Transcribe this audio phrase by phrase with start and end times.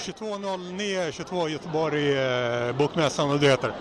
[0.00, 3.72] 2209 22 Göteborg, eh, Bokmässan och du heter?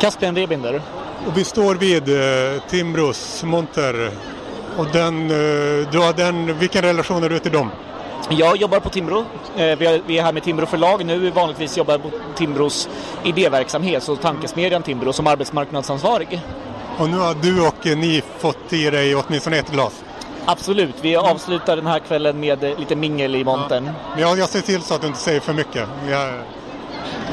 [0.00, 0.82] Caspian Rebinder.
[1.26, 4.10] Och vi står vid eh, Timbros monter
[4.76, 7.70] och den, eh, du har den, vilken relation har du till dem?
[8.30, 9.24] Jag jobbar på Timbro.
[9.56, 11.30] Eh, vi är, här med Timbro förlag nu.
[11.30, 12.88] Vanligtvis jobbar jag på Timbros
[13.24, 16.40] idéverksamhet, så tankesmedjan Timbro, som arbetsmarknadsansvarig.
[16.98, 20.01] Och nu har du och eh, ni fått i dig åtminstone ett glas.
[20.46, 23.90] Absolut, vi avslutar den här kvällen med lite mingel i montern.
[24.18, 25.88] Ja, jag ser till så att du inte säger för mycket.
[26.10, 26.32] Jag,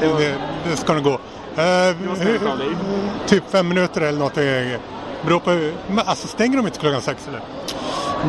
[0.00, 0.34] det,
[0.70, 1.18] det ska nog gå.
[1.56, 1.94] Dig.
[3.26, 4.34] typ fem minuter eller något.
[4.34, 4.78] Det
[5.22, 7.40] beror på, men alltså stänger de inte klockan sex eller?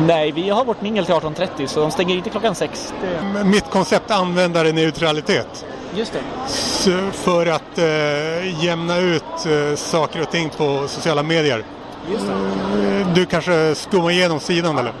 [0.06, 2.94] Nej, vi har vårt mingel till 18.30 så de stänger inte klockan sex.
[3.00, 3.44] Det...
[3.44, 5.66] Mitt koncept användarneutralitet.
[5.94, 6.20] Just det.
[6.48, 11.64] Så För att eh, jämna ut eh, saker och ting på sociala medier.
[12.08, 14.92] Eh, Du kanske skummar igenom sidan eller?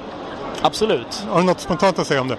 [0.62, 1.24] Absolut.
[1.30, 2.36] Har du något spontant att säga om det?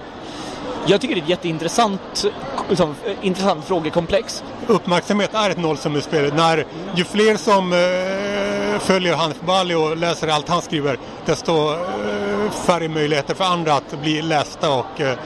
[0.86, 2.26] Jag tycker det är ett jätteintressant
[2.70, 4.44] liksom, eh, intressant frågekomplex.
[4.68, 6.34] Uppmärksamhet är ett nollsummespel.
[6.34, 12.52] När ju fler som eh, följer Hanif Bali och läser allt han skriver desto eh,
[12.66, 15.18] färre möjligheter för andra att bli lästa och eh,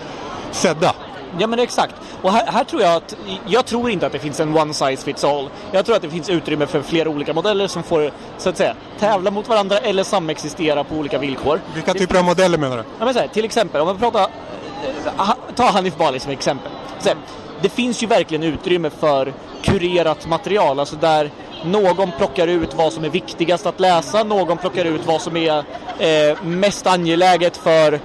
[0.51, 0.93] sedda.
[1.39, 1.95] Ja men exakt.
[2.21, 5.05] Och här, här tror jag att, jag tror inte att det finns en one size
[5.05, 5.49] fits all.
[5.71, 8.75] Jag tror att det finns utrymme för flera olika modeller som får, så att säga,
[8.99, 11.61] tävla mot varandra eller samexistera på olika villkor.
[11.73, 12.83] Vilka typer av modeller menar du?
[12.99, 16.71] Ja, men så här, till exempel, om man pratar, eh, ta Hanif Bali som exempel.
[16.99, 17.17] Så här,
[17.61, 21.31] det finns ju verkligen utrymme för kurerat material, alltså där
[21.65, 25.63] någon plockar ut vad som är viktigast att läsa, någon plockar ut vad som är
[25.99, 27.99] eh, mest angeläget för,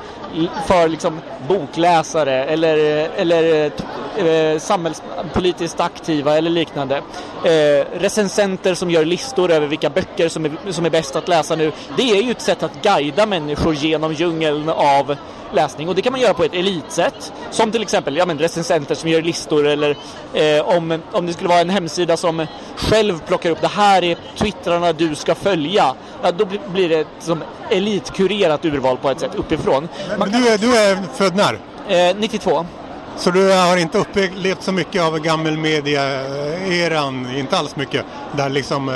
[0.67, 2.77] för liksom bokläsare eller,
[3.17, 3.71] eller
[4.17, 6.97] eh, samhällspolitiskt aktiva eller liknande.
[7.45, 11.57] Eh, recensenter som gör listor över vilka böcker som är, som är bäst att läsa
[11.57, 11.73] nu.
[11.97, 15.17] Det är ju ett sätt att guida människor genom djungeln av
[15.55, 17.33] läsning och det kan man göra på ett elitsätt.
[17.51, 19.97] Som till exempel ja, men recensenter som gör listor eller
[20.35, 24.17] eh, om, om det skulle vara en hemsida som själv plockar upp det här är
[24.39, 25.95] twittrarna du ska följa.
[26.23, 29.89] Ja, då bli- blir det som elitkurerat urval på ett sätt uppifrån.
[30.19, 31.59] Man Men du, är, du är född när?
[32.11, 32.67] Eh, 92.
[33.17, 38.05] Så du har inte upplevt så mycket av gammelmedia-eran, inte alls mycket,
[38.37, 38.95] där liksom eh,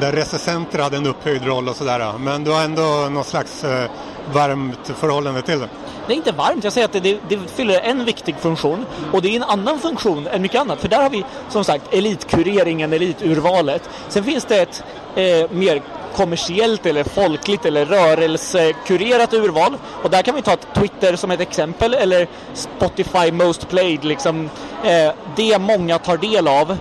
[0.00, 2.12] där recensenter hade en upphöjd roll och sådär.
[2.18, 3.84] Men du har ändå någon slags eh,
[4.32, 5.68] varmt förhållande till det.
[6.06, 9.22] Det är inte varmt, jag säger att det, det, det fyller en viktig funktion och
[9.22, 10.80] det är en annan funktion än mycket annat.
[10.80, 13.90] För där har vi som sagt elitkureringen, eliturvalet.
[14.08, 14.84] Sen finns det ett
[15.16, 15.82] eh, mer
[16.16, 19.76] kommersiellt eller folkligt eller rörelsekurerat urval.
[20.02, 24.04] Och där kan vi ta Twitter som ett exempel eller Spotify Most Played.
[24.04, 24.50] Liksom,
[24.84, 26.76] eh, det många tar del av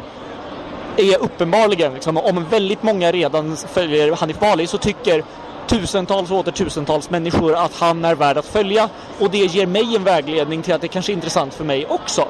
[0.98, 5.24] är uppenbarligen, liksom, om väldigt många redan följer Hanif Bali så tycker
[5.68, 8.90] tusentals och åter tusentals människor att han är värd att följa
[9.20, 12.22] och det ger mig en vägledning till att det kanske är intressant för mig också.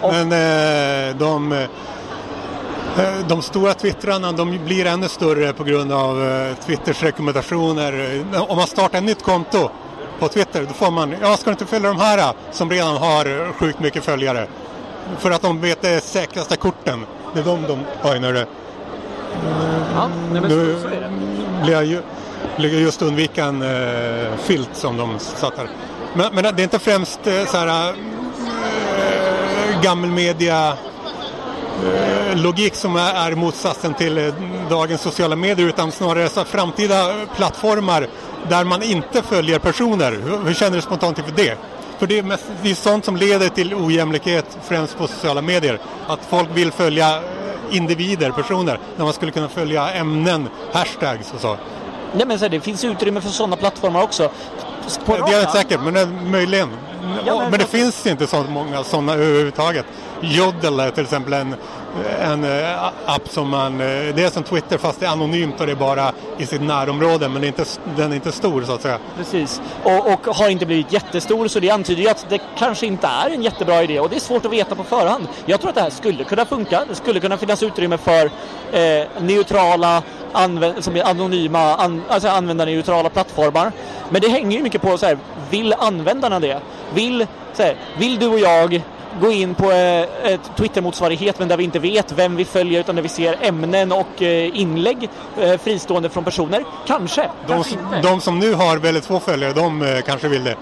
[0.00, 1.66] Och- Men eh, de, eh,
[3.28, 8.24] de stora twittrarna de blir ännu större på grund av eh, Twitters rekommendationer.
[8.48, 9.68] Om man startar ett nytt konto
[10.18, 12.96] på Twitter då får man, ja ska du inte följa de här eh, som redan
[12.96, 14.46] har eh, sjukt mycket följare?
[15.18, 17.06] För att de vet det säkraste korten.
[17.34, 17.78] Det är de de
[18.20, 18.46] när det
[19.94, 21.10] Ja, nej, men Nu så, så är det.
[21.62, 22.02] vill jag ju,
[22.58, 25.68] just undvika en eh, filt som de satt här.
[26.14, 30.76] Men, men det är inte främst eh, så här eh, gammelmedia
[31.84, 34.34] eh, logik som är, är motsatsen till eh,
[34.70, 38.06] dagens sociala medier utan snarare så framtida plattformar
[38.48, 40.12] där man inte följer personer.
[40.12, 41.58] Hur, hur känner du spontant inför det?
[41.98, 45.78] För det är, mest, det är sånt som leder till ojämlikhet främst på sociala medier.
[46.06, 51.40] Att folk vill följa eh, individer, personer, när man skulle kunna följa ämnen, hashtags och
[51.40, 51.56] så.
[52.16, 54.30] Nej, men så här, det finns utrymme för sådana plattformar också.
[55.04, 56.68] På Det är jag inte arm- säker, men möjligen.
[57.26, 59.84] Ja, men, men- det finns inte så många sådana överhuvudtaget.
[60.20, 61.54] Jodel är till exempel en,
[62.20, 65.66] en eh, app som man, eh, det är som Twitter fast det är anonymt och
[65.66, 67.64] det är bara i sitt närområde men det är inte,
[67.96, 68.98] den är inte stor så att säga.
[69.16, 69.60] Precis.
[69.82, 73.30] Och, och har inte blivit jättestor så det antyder ju att det kanske inte är
[73.30, 75.26] en jättebra idé och det är svårt att veta på förhand.
[75.46, 76.84] Jag tror att det här skulle kunna funka.
[76.88, 78.30] Det skulle kunna finnas utrymme för
[78.72, 80.02] eh, neutrala,
[80.80, 83.72] som är anonyma, an, alltså användarneutrala plattformar.
[84.10, 85.18] Men det hänger ju mycket på så här,
[85.50, 86.60] vill användarna det?
[86.94, 87.15] Vill,
[87.52, 88.82] så här, vill du och jag
[89.20, 92.96] gå in på eh, ett Twitter-motsvarighet men där vi inte vet vem vi följer utan
[92.96, 95.08] där vi ser ämnen och eh, inlägg
[95.40, 96.64] eh, fristående från personer?
[96.86, 100.56] Kanske, De, kanske de som nu har väldigt få följare, de kanske vill det.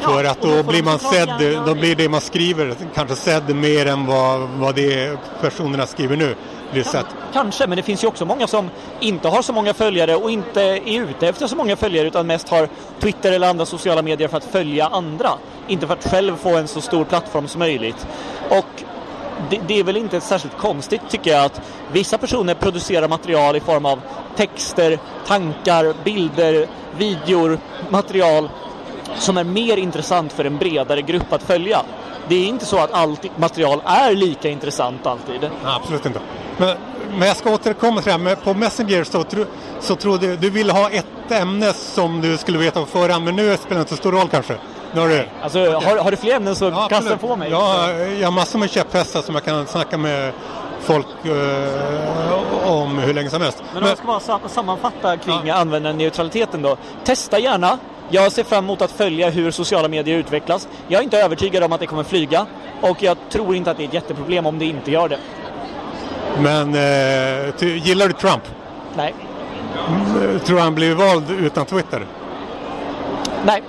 [0.00, 3.86] För att då då blir man sedd, då blir det man skriver kanske sedd mer
[3.86, 6.34] än vad, vad det personerna skriver nu
[6.72, 7.06] blir sett.
[7.32, 8.70] Kanske, men det finns ju också många som
[9.00, 12.48] inte har så många följare och inte är ute efter så många följare utan mest
[12.48, 12.68] har
[13.00, 15.30] Twitter eller andra sociala medier för att följa andra.
[15.68, 18.06] Inte för att själv få en så stor plattform som möjligt.
[18.48, 18.82] Och
[19.50, 21.60] det, det, är väl inte särskilt konstigt tycker jag att
[21.92, 24.00] vissa personer producerar material i form av
[24.36, 26.66] texter, tankar, bilder,
[26.98, 27.58] videor,
[27.88, 28.48] material
[29.18, 31.82] som är mer intressant för en bredare grupp att följa.
[32.30, 35.40] Det är inte så att allt material är lika intressant alltid.
[35.40, 36.20] Nej, absolut inte.
[36.56, 36.76] Men,
[37.18, 38.34] men jag ska återkomma till det här.
[38.34, 39.44] På Messenger så, tro,
[39.80, 43.36] så trodde du, du ville ha ett ämne som du skulle veta på förhand, men
[43.36, 44.56] nu spelar det inte så stor roll kanske.
[44.94, 45.26] Nu har, du...
[45.42, 47.50] Alltså, har, har du fler ämnen så ja, kasta på mig.
[47.50, 50.32] Ja, jag har massor med käpphästar som jag kan snacka med
[50.80, 53.62] folk uh, om hur länge som helst.
[53.74, 55.54] Men om jag ska bara sammanfatta kring ja.
[55.54, 56.76] användarneutraliteten då.
[57.04, 57.78] Testa gärna.
[58.10, 60.68] Jag ser fram emot att följa hur sociala medier utvecklas.
[60.88, 62.46] Jag är inte övertygad om att det kommer flyga
[62.80, 65.18] och jag tror inte att det är ett jätteproblem om det inte gör det.
[66.38, 68.42] Men uh, gillar du Trump?
[68.96, 69.14] Nej.
[69.88, 72.06] Mm, tror han blir vald utan Twitter?
[73.44, 73.62] Nej.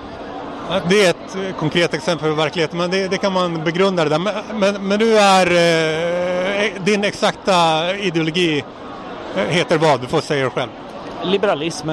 [0.89, 4.09] Det är ett eh, konkret exempel på verkligheten, men det, det kan man begrunda det
[4.09, 4.19] där.
[4.19, 8.63] Men, men, men du är, eh, din exakta ideologi
[9.35, 10.01] eh, heter vad?
[10.01, 10.69] Du får säga det själv.
[11.23, 11.89] Liberalism.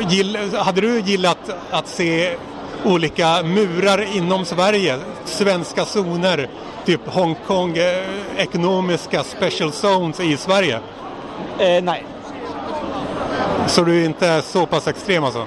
[0.00, 1.38] Gill, hade du gillat
[1.70, 2.36] att se
[2.84, 4.98] olika murar inom Sverige?
[5.24, 6.48] Svenska zoner,
[6.84, 8.02] typ Hongkong, eh,
[8.36, 10.80] ekonomiska special zones i Sverige?
[11.58, 12.04] Eh, nej.
[13.66, 15.46] Så du är inte så pass extrem alltså?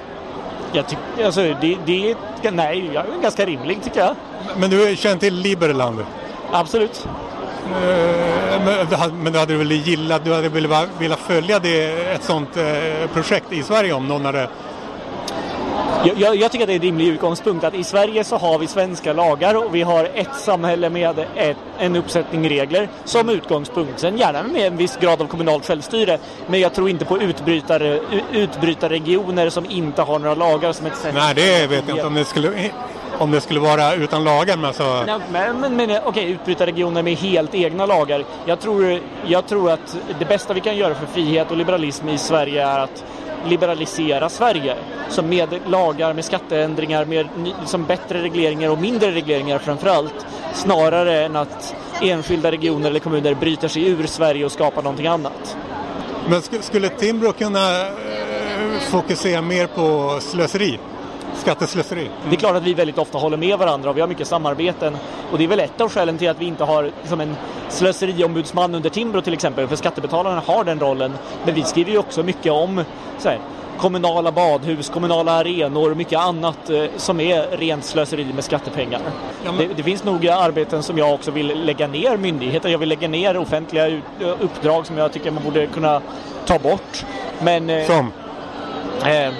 [0.72, 4.16] Jag tycker, alltså det, det nej, jag är ganska rimlig tycker jag.
[4.56, 6.04] Men du känner till Liberland?
[6.52, 7.06] Absolut.
[7.70, 10.66] Eh, men, du hade väl gillat, du hade väl
[10.98, 11.84] velat följa det,
[12.14, 14.48] ett sånt eh, projekt i Sverige om någon hade
[16.04, 18.58] jag, jag, jag, tycker att det är en rimlig utgångspunkt att i Sverige så har
[18.58, 24.00] vi svenska lagar och vi har ett samhälle med ett, en uppsättning regler som utgångspunkt.
[24.00, 26.18] Sen gärna med en viss grad av kommunalt självstyre.
[26.46, 28.00] Men jag tror inte på utbrytare,
[28.32, 31.14] utbrytarregioner som inte har några lagar som ett sätt.
[31.14, 32.70] Nej, det vet jag inte om det skulle
[33.20, 34.56] om det skulle vara utan lagar.
[34.56, 35.04] Men, så...
[35.04, 38.24] Nej, men, men, men okej, utbrytarregioner med helt egna lagar.
[38.46, 42.18] Jag tror, jag tror att det bästa vi kan göra för frihet och liberalism i
[42.18, 43.04] Sverige är att
[43.46, 44.76] liberalisera Sverige.
[45.08, 47.28] Så med lagar, med skatteändringar, med
[47.60, 50.26] liksom bättre regleringar och mindre regleringar framför allt.
[50.54, 55.56] Snarare än att enskilda regioner eller kommuner bryter sig ur Sverige och skapar någonting annat.
[56.28, 60.78] Men skulle Timbro kunna eh, fokusera mer på slöseri?
[61.34, 62.00] Skatteslöseri?
[62.00, 62.12] Mm.
[62.28, 64.96] Det är klart att vi väldigt ofta håller med varandra och vi har mycket samarbeten.
[65.32, 67.36] Och det är väl ett av skälen till att vi inte har liksom en
[67.68, 69.68] slöseriombudsman under Timbro till exempel.
[69.68, 71.12] För skattebetalarna har den rollen.
[71.44, 72.84] Men vi skriver ju också mycket om
[73.24, 73.38] här,
[73.78, 79.00] kommunala badhus, kommunala arenor och mycket annat eh, som är rent slöseri med skattepengar.
[79.44, 79.68] Ja, men...
[79.68, 82.68] det, det, finns nog arbeten som jag också vill lägga ner myndigheter.
[82.68, 84.04] Jag vill lägga ner offentliga ut,
[84.40, 86.02] uppdrag som jag tycker man borde kunna
[86.46, 87.04] ta bort.
[87.42, 88.12] Men, eh, som?
[89.04, 89.32] Eh,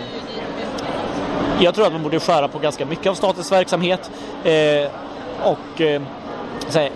[1.60, 4.10] jag tror att man borde skära på ganska mycket av statens verksamhet.
[4.44, 4.90] Eh,
[5.42, 6.02] och eh,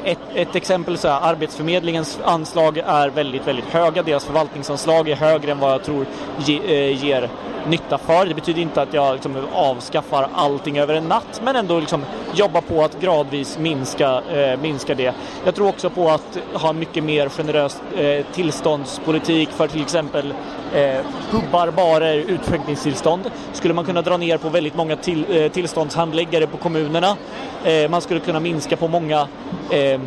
[0.05, 4.03] ett, ett, exempel så här, Arbetsförmedlingens anslag är väldigt, väldigt höga.
[4.03, 6.07] Deras förvaltningsanslag är högre än vad jag tror
[6.45, 7.29] ge, eh, ger
[7.67, 8.27] nytta för.
[8.27, 12.61] Det betyder inte att jag liksom avskaffar allting över en natt, men ändå liksom jobba
[12.61, 15.15] på att gradvis minska, eh, minska det.
[15.45, 20.35] Jag tror också på att ha mycket mer generös eh, tillståndspolitik för till exempel
[20.75, 21.00] eh,
[21.31, 23.31] pubbar, barer, utskänkningstillstånd.
[23.53, 27.17] Skulle man kunna dra ner på väldigt många till, eh, tillståndshandläggare på kommunerna.
[27.65, 29.29] Eh, man skulle kunna minska på många
[29.71, 30.00] eh,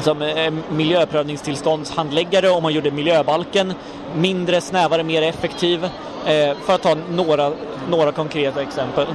[0.00, 3.74] som eh, miljöprövningstillståndshandläggare om man gjorde miljöbalken
[4.16, 5.84] mindre, snävare, mer effektiv.
[6.26, 7.52] Eh, för att ta några,
[7.90, 9.06] några konkreta exempel.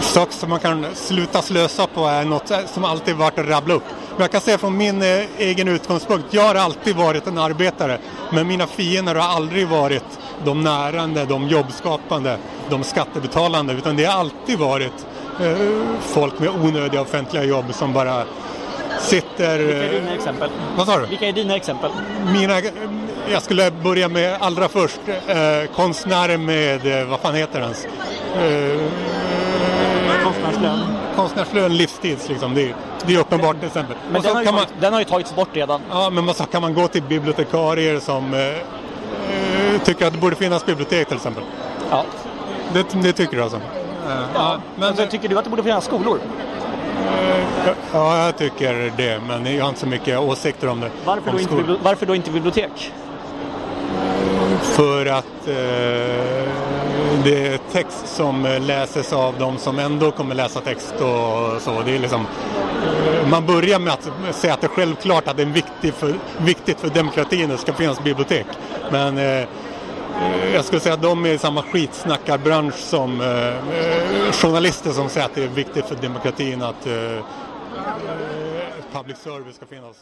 [0.00, 3.84] Saker som man kan sluta slösa på är något som alltid varit att rabbla upp.
[4.12, 7.98] Men jag kan säga från min eh, egen utgångspunkt, jag har alltid varit en arbetare.
[8.30, 12.36] Men mina fiender har aldrig varit de närande, de jobbskapande,
[12.70, 13.72] de skattebetalande.
[13.72, 15.06] Utan det har alltid varit
[15.40, 15.56] eh,
[16.00, 18.24] folk med onödiga offentliga jobb som bara
[19.00, 19.58] sitter...
[19.58, 20.50] Vilka är dina exempel?
[20.76, 21.06] Vad sa du?
[21.06, 21.90] Vilka är dina exempel?
[22.32, 22.60] Mina,
[23.32, 27.86] jag skulle börja med allra först eh, konstnär med, eh, vad fan heter hans?
[28.36, 28.80] Eh,
[30.24, 31.01] konstnärslön.
[31.16, 32.54] Konstnärslön livstids liksom.
[32.54, 32.74] Det,
[33.06, 33.96] det är uppenbart till exempel.
[34.12, 35.80] Men den har, kan man, den har ju tagits bort redan.
[35.90, 40.36] Ja, men så kan man gå till bibliotekarier som eh, eh, tycker att det borde
[40.36, 41.42] finnas bibliotek till exempel.
[41.90, 42.04] Ja.
[42.72, 43.60] Det, det tycker du alltså?
[44.34, 46.18] Ja, men alltså, tycker du att det borde finnas skolor?
[47.92, 50.90] Ja, jag tycker det, men jag har inte så mycket åsikter om det.
[51.04, 52.92] Varför, om då, inte, varför då inte bibliotek?
[54.62, 56.71] För att eh,
[57.24, 61.82] det är text som eh, läses av de som ändå kommer läsa text och så.
[61.84, 62.26] Det är liksom
[62.86, 66.14] eh, man börjar med att säga att det är självklart att det är viktigt för,
[66.38, 68.46] viktigt för demokratin att det ska finnas bibliotek.
[68.90, 74.90] Men eh, eh, jag skulle säga att de är i samma skitsnackarbransch som eh, journalister
[74.90, 77.24] som säger att det är viktigt för demokratin att eh,
[78.92, 79.96] public service ska finnas.